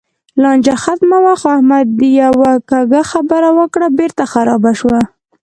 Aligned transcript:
لانجه 0.41 0.75
ختمه 0.83 1.17
وه؛ 1.23 1.33
خو 1.41 1.47
احمد 1.57 1.87
یوه 2.21 2.51
کږه 2.69 3.01
خبره 3.11 3.49
وکړه، 3.59 3.87
بېرته 3.99 4.23
خرابه 4.31 4.71
شوه. 4.79 5.01